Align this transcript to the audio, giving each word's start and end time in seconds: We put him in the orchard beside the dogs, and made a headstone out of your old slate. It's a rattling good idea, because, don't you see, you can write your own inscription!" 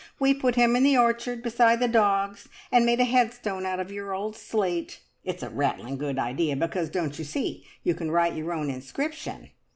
We 0.17 0.33
put 0.33 0.55
him 0.55 0.75
in 0.75 0.81
the 0.81 0.97
orchard 0.97 1.43
beside 1.43 1.79
the 1.79 1.87
dogs, 1.87 2.47
and 2.71 2.87
made 2.87 2.99
a 2.99 3.03
headstone 3.03 3.67
out 3.67 3.79
of 3.79 3.91
your 3.91 4.15
old 4.15 4.35
slate. 4.35 4.99
It's 5.23 5.43
a 5.43 5.49
rattling 5.51 5.97
good 5.99 6.17
idea, 6.17 6.55
because, 6.55 6.89
don't 6.89 7.19
you 7.19 7.23
see, 7.23 7.63
you 7.83 7.93
can 7.93 8.09
write 8.09 8.33
your 8.35 8.51
own 8.51 8.71
inscription!" 8.71 9.51